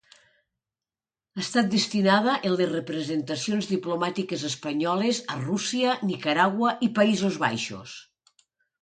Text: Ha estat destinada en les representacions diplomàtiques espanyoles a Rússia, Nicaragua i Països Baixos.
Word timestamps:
Ha 1.35 1.41
estat 1.43 1.67
destinada 1.73 2.33
en 2.49 2.55
les 2.55 2.71
representacions 2.71 3.69
diplomàtiques 3.75 4.49
espanyoles 4.51 5.23
a 5.37 5.39
Rússia, 5.45 5.97
Nicaragua 6.11 6.77
i 6.91 6.95
Països 7.01 7.43
Baixos. 7.49 7.99